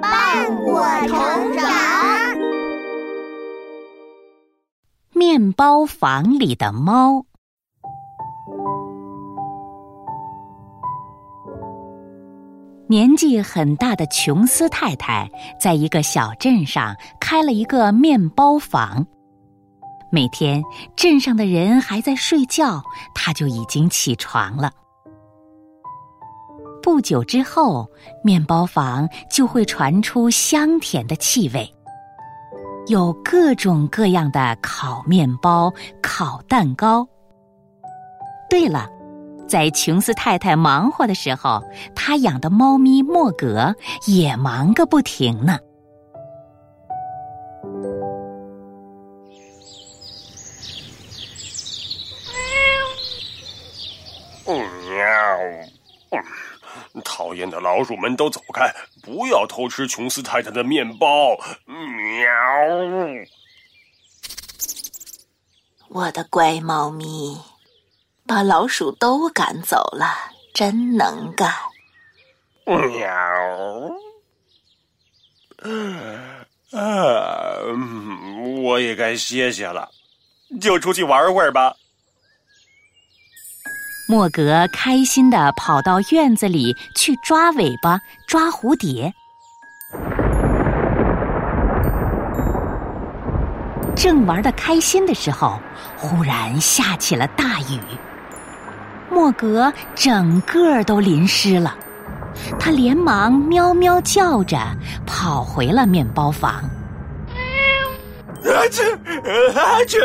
[0.00, 1.70] 伴我成长。
[5.14, 7.24] 面包房里的猫。
[12.88, 19.06] 年纪很大的琼斯太太在一个小镇上开了一个面包房。
[20.10, 20.62] 每天
[20.94, 22.82] 镇上的人还在睡觉，
[23.14, 24.70] 她就已经起床了。
[26.82, 27.88] 不久之后，
[28.22, 31.72] 面包房就会传出香甜的气味，
[32.88, 37.06] 有各种各样的烤面包、烤蛋糕。
[38.50, 38.88] 对了。
[39.48, 41.62] 在琼斯太太忙活的时候，
[41.94, 43.74] 她养的猫咪莫格
[44.06, 45.58] 也忙个不停呢。
[57.42, 61.36] 讨厌的老鼠们都走开，不要偷吃琼斯太太的面包。
[61.66, 62.30] 喵！
[65.88, 67.36] 我的乖猫咪。
[68.24, 70.06] 把老鼠都赶走了，
[70.54, 71.52] 真能干！
[72.64, 73.10] 喵，
[76.70, 77.56] 啊，
[78.62, 79.90] 我也该歇歇了，
[80.60, 81.74] 就出去玩会儿吧。
[84.08, 89.12] 莫格开心的跑到院子里去抓尾巴、抓蝴蝶，
[93.94, 95.58] 正玩的开心的时候，
[95.96, 97.80] 忽然下起了大雨。
[99.08, 101.74] 莫格整个都淋湿了，
[102.58, 104.58] 他连忙喵喵叫着
[105.06, 106.62] 跑回了面包房。
[108.44, 108.82] 啊去
[109.54, 109.98] 啊去！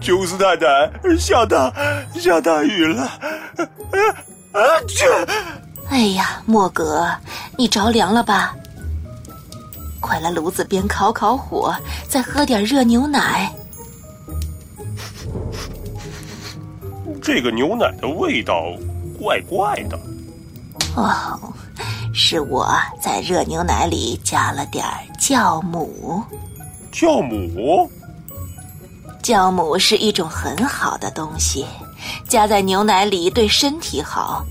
[0.00, 1.72] 琼斯太太，下大
[2.14, 3.02] 下大雨了！
[4.52, 5.06] 啊去！
[5.88, 7.08] 哎呀，莫格，
[7.56, 8.54] 你着凉了吧？
[10.00, 11.74] 快来炉子边烤烤火，
[12.08, 13.52] 再喝点热牛奶。
[17.22, 18.72] 这个牛奶的味道
[19.18, 19.98] 怪怪的。
[20.94, 21.38] 哦，
[22.14, 22.68] 是我
[23.02, 24.84] 在热牛奶里加了点
[25.18, 26.22] 酵母。
[26.92, 27.90] 酵母？
[29.22, 31.66] 酵母是一种很好的东西，
[32.28, 34.44] 加在牛奶里对身体好。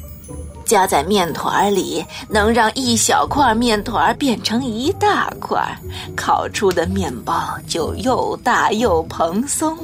[0.65, 5.65] 加在面团里，能让一小块面团变成一大块，
[6.13, 9.77] 烤出的面包就又大又蓬松。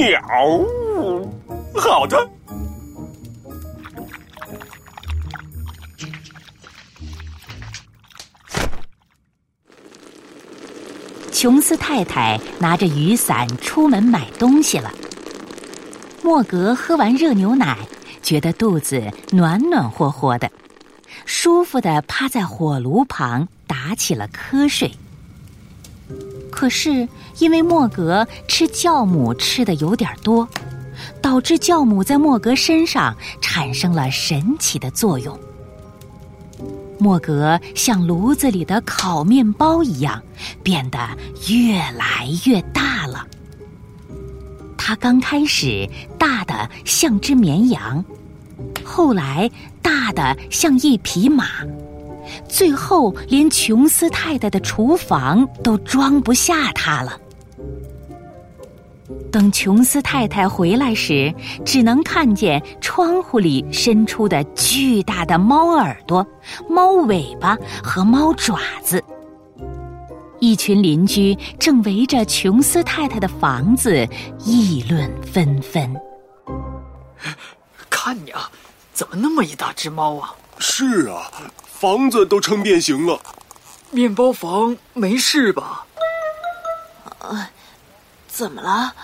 [0.00, 0.20] 喵。
[1.74, 2.16] 好的。
[11.38, 14.90] 琼斯太太拿着雨伞出门买东西了。
[16.22, 17.76] 莫格喝完热牛奶，
[18.22, 20.50] 觉得肚子暖暖和和的，
[21.26, 24.90] 舒服的趴在火炉旁打起了瞌睡。
[26.50, 27.06] 可是
[27.38, 30.48] 因为莫格吃酵母吃的有点多。
[31.20, 35.38] 导致酵母在莫格身上产生了神奇的作用。
[36.98, 40.22] 莫格像炉子里的烤面包一样，
[40.62, 40.98] 变得
[41.48, 43.26] 越来越大了。
[44.76, 48.04] 他刚开始大的像只绵羊，
[48.84, 49.50] 后来
[49.82, 51.46] 大的像一匹马，
[52.48, 57.20] 最后连琼斯太太的厨房都装不下他了。
[59.36, 61.30] 等琼斯太太回来时，
[61.62, 66.26] 只能看见窗户里伸出的巨大的猫耳朵、
[66.70, 67.54] 猫尾巴
[67.84, 69.04] 和猫爪子。
[70.40, 74.08] 一群邻居正围着琼斯太太的房子
[74.38, 75.94] 议论纷纷。
[77.90, 78.50] 看你啊，
[78.94, 80.34] 怎么那么一大只猫啊？
[80.58, 81.30] 是啊，
[81.66, 83.20] 房子都撑变形了。
[83.90, 85.84] 面包房没事吧？
[87.18, 87.46] 呃，
[88.28, 88.94] 怎么了？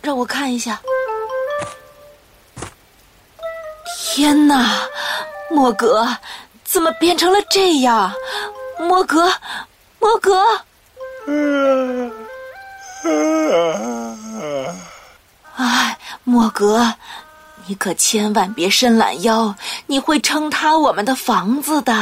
[0.00, 0.80] 让我看一下。
[4.14, 4.80] 天哪，
[5.50, 6.06] 莫格，
[6.64, 8.12] 怎么变成了这样？
[8.78, 9.32] 莫格，
[9.98, 10.42] 莫格。
[15.56, 16.92] 哎，莫格，
[17.66, 19.54] 你可千万别伸懒腰，
[19.86, 21.92] 你会撑塌我们的房子的。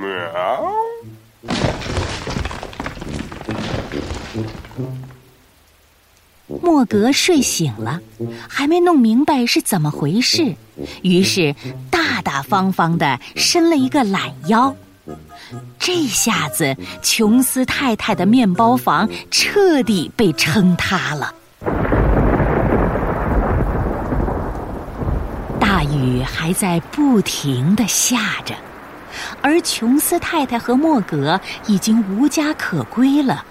[0.00, 0.81] 喵。
[6.62, 8.00] 莫格睡醒了，
[8.48, 10.54] 还没弄明白是怎么回事，
[11.02, 11.54] 于是
[11.90, 14.74] 大大方方的伸了一个懒腰。
[15.78, 21.34] 这下子，琼斯太太的面包房彻底被撑塌了。
[25.58, 28.54] 大雨还在不停的下着，
[29.42, 33.44] 而琼斯太太和莫格已经无家可归了。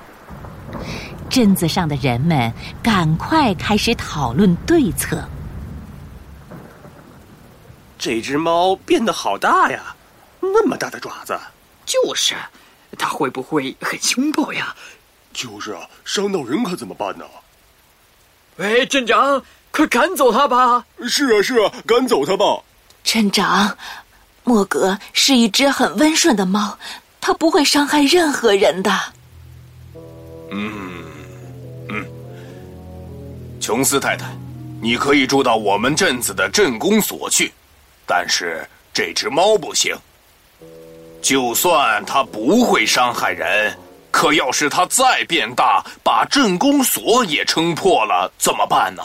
[1.32, 2.52] 镇子上的人们
[2.84, 5.24] 赶快开始讨论对策。
[7.98, 9.96] 这只猫变得好大呀，
[10.42, 11.40] 那么大的爪子！
[11.86, 12.36] 就是，
[12.98, 14.76] 它会不会很凶暴呀？
[15.32, 17.24] 就是啊，伤到人可怎么办呢？
[18.58, 19.42] 喂，镇长，
[19.72, 20.86] 快赶走它吧！
[21.08, 22.62] 是啊，是啊，赶走它吧！
[23.06, 23.78] 镇长，
[24.44, 26.78] 莫格是一只很温顺的猫，
[27.22, 28.92] 它不会伤害任何人的。
[30.52, 31.06] 嗯
[31.94, 32.06] 嗯，
[33.60, 34.26] 琼斯太太，
[34.82, 37.52] 你可以住到我们镇子的镇公所去。
[38.08, 39.94] 但是这只猫不行，
[41.22, 43.78] 就算它不会伤害人，
[44.10, 49.04] 可要是它再变大，把镇公所也撑破了，怎么办呢？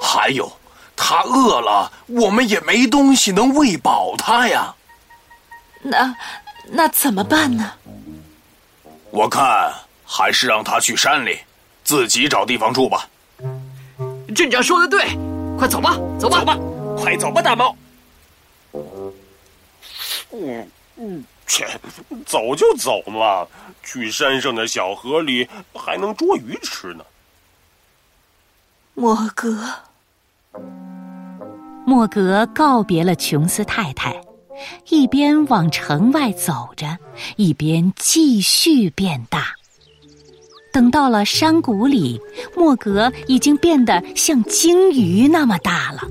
[0.00, 0.50] 还有，
[0.94, 4.74] 它饿了，我们也没东西能喂饱它呀。
[5.82, 6.14] 那
[6.70, 7.72] 那怎么办呢？
[9.10, 9.72] 我看
[10.04, 11.38] 还是让它去山里，
[11.84, 13.08] 自己找地方住吧。
[14.34, 15.16] 镇长说的对，
[15.56, 16.58] 快走吧，走吧，走吧，
[16.96, 17.76] 快走吧，大猫。
[20.32, 21.66] 嗯嗯，切，
[22.26, 23.46] 走就走嘛，
[23.84, 27.04] 去山上的小河里还能捉鱼吃呢。
[28.94, 29.56] 莫格，
[31.86, 34.20] 莫格告别了琼斯太太，
[34.88, 36.98] 一边往城外走着，
[37.36, 39.54] 一边继续变大。
[40.74, 42.20] 等到了山谷里，
[42.56, 46.02] 莫格已经变得像鲸鱼那么大了。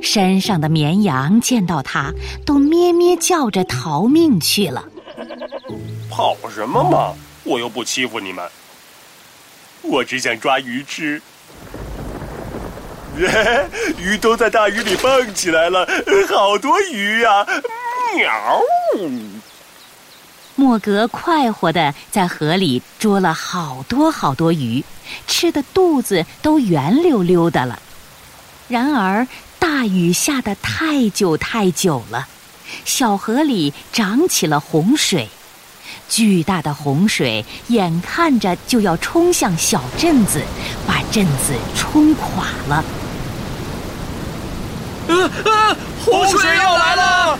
[0.00, 2.10] 山上的绵羊见到它，
[2.46, 4.82] 都咩咩叫着逃命去了。
[6.08, 7.12] 跑什么嘛！
[7.44, 8.48] 我又不欺负你们，
[9.82, 11.20] 我只想抓鱼吃。
[14.00, 15.86] 鱼都在大鱼里蹦起来了，
[16.30, 17.46] 好多鱼呀！
[18.16, 18.62] 喵！
[20.60, 24.84] 莫格快活的在河里捉了好多好多鱼，
[25.26, 27.78] 吃的肚子都圆溜溜的了。
[28.68, 29.26] 然而。
[29.60, 32.26] 大雨下得太久太久了，
[32.86, 35.28] 小河里涨起了洪水，
[36.08, 40.42] 巨大的洪水眼看着就要冲向小镇子，
[40.86, 42.76] 把镇子冲垮了。
[45.08, 45.14] 啊
[45.44, 45.76] 啊！
[46.06, 47.38] 洪水要来了，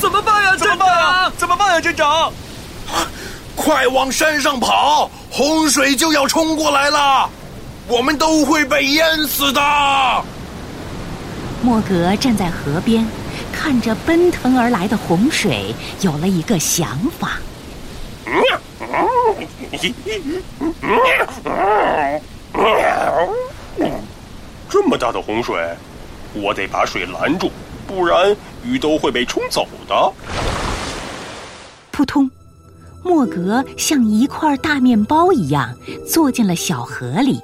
[0.00, 1.32] 怎么办呀，镇长？
[1.38, 2.32] 怎么办呀，镇长？
[3.54, 7.28] 快往山上跑，洪水就要冲过来了，
[7.86, 9.60] 我们都会被淹死的。
[11.62, 13.06] 莫格站在河边，
[13.52, 17.38] 看着奔腾而来的洪水，有了一个想法。
[24.68, 25.56] 这么大的洪水，
[26.32, 27.50] 我得把水拦住，
[27.86, 28.34] 不然
[28.64, 30.12] 鱼都会被冲走的。
[31.90, 32.28] 扑通，
[33.02, 35.74] 莫格像一块大面包一样
[36.08, 37.40] 坐进了小河里。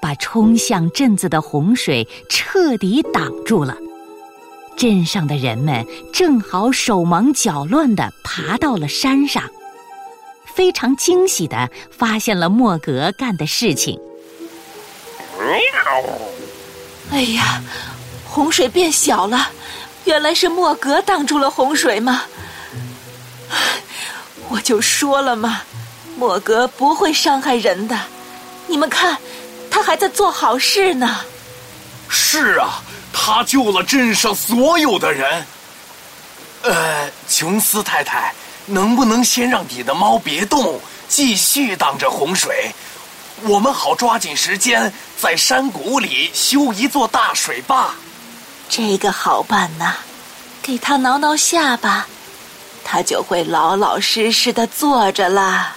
[0.00, 3.76] 把冲向镇子的洪水彻底挡住了。
[4.76, 9.42] 镇上的人们正好手忙脚乱地爬到了山上，
[10.54, 13.98] 非常惊喜地发现了莫格干的事情。
[17.10, 17.62] 哎呀，
[18.28, 19.48] 洪水变小了，
[20.04, 22.22] 原来是莫格挡住了洪水吗？
[24.48, 25.62] 我就说了嘛，
[26.16, 27.98] 莫格不会伤害人的。
[28.66, 29.16] 你们看。
[29.68, 31.20] 他还在做好事呢。
[32.08, 35.46] 是啊，他救了镇上所有的人。
[36.62, 38.32] 呃，琼斯太太，
[38.64, 42.72] 能不能先让你的猫别动，继续挡着洪水？
[43.42, 47.90] 我们好抓紧时间在山谷里修一座大水坝。
[48.70, 49.96] 这个好办呐，
[50.62, 52.06] 给他挠挠下巴，
[52.88, 55.76] 他就会老老实实的坐着啦。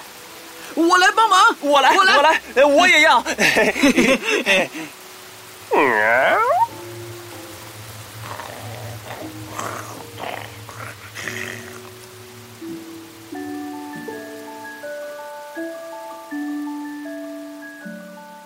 [0.75, 3.23] 我来帮忙，我来，我来，我来，我也要。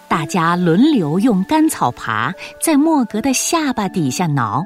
[0.08, 4.66] 大家轮流用干草耙在莫格的下巴底下挠，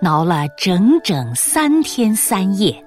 [0.00, 2.85] 挠了整整三天三夜。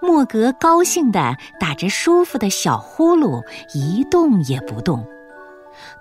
[0.00, 3.42] 莫格高兴地打着舒服的小呼噜，
[3.74, 5.06] 一动也不动。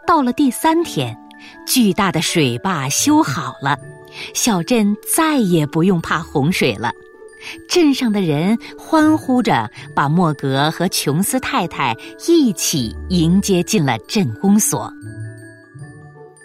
[0.06, 1.18] 到了第三天，
[1.66, 3.78] 巨大的水坝修好了，
[4.34, 6.92] 小镇再也不用怕洪水了。
[7.70, 11.96] 镇上的人欢呼着，把莫格和琼斯太太
[12.28, 14.92] 一起迎接进了镇公所。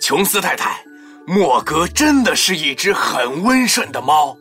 [0.01, 0.85] 琼斯太太，
[1.27, 4.37] 莫格真的是一只很温顺的猫。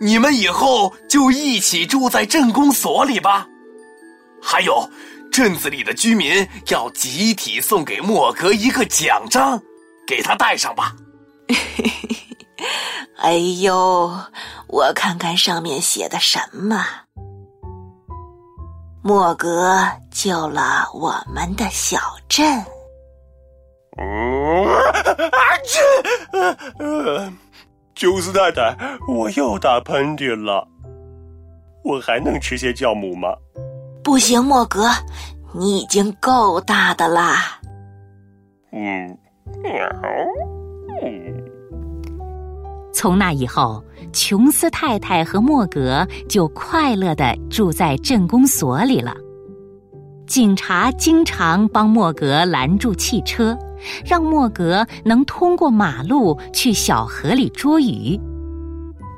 [0.00, 3.46] 你们以后就一起住在镇公所里吧。
[4.42, 4.88] 还有，
[5.32, 9.60] 镇子里的居民要集体送给莫格一个奖章，
[10.06, 10.94] 给他带上吧。
[13.18, 14.12] 哎呦，
[14.68, 16.84] 我看看上面写的什么。
[19.02, 19.80] 莫格
[20.12, 21.98] 救了我们的小
[22.28, 22.46] 镇。
[23.96, 24.04] 啊！
[25.64, 27.32] 这，
[27.96, 28.76] 琼斯太太，
[29.08, 30.68] 我又打喷嚏了。
[31.82, 33.30] 我还能吃些酵母吗？
[34.04, 34.86] 不行，莫格，
[35.54, 37.58] 你已经够大的啦。
[38.72, 39.18] 嗯，
[39.62, 39.72] 喵，
[41.02, 41.42] 嗯。
[42.92, 49.14] 从那以后，琼斯太太和莫格就快乐的住在镇公所里了。
[50.26, 53.56] 警察经常帮莫格拦住汽车，
[54.04, 58.18] 让莫格能通过马路去小河里捉鱼。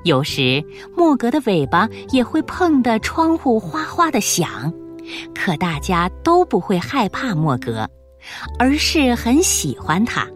[0.04, 0.64] 有时，
[0.96, 4.72] 莫格的尾巴也会碰得窗户哗哗的响，
[5.34, 7.88] 可大家都不会害怕莫格，
[8.58, 10.26] 而是很喜欢它。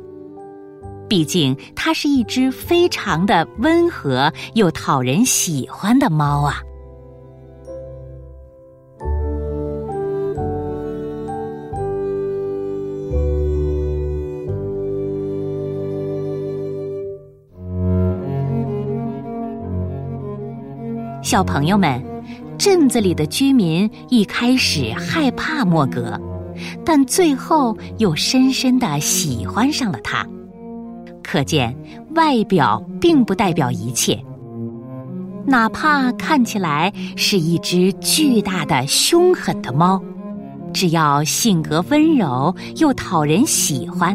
[1.08, 6.60] 毕竟，它是一只非常的温和又讨人喜欢的猫啊！
[21.32, 21.98] 小朋友们，
[22.58, 26.20] 镇子里的居民一开始害怕莫格，
[26.84, 30.26] 但最后又深深的喜欢上了他。
[31.24, 31.74] 可见，
[32.16, 34.22] 外表并不代表一切。
[35.46, 39.98] 哪怕看起来是一只巨大的、凶狠的猫，
[40.74, 44.14] 只要性格温柔又讨人喜欢，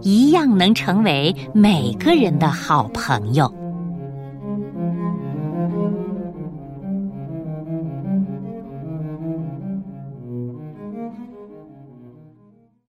[0.00, 3.52] 一样能成为每个人的好朋友。